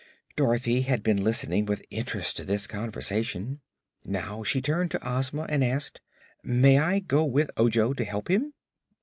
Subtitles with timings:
[0.35, 3.61] Dorothy had been listening with interest to this conversation.
[4.03, 6.01] Now she turned to Ozma and asked:
[6.43, 8.51] "May I go with Ojo, to help him?"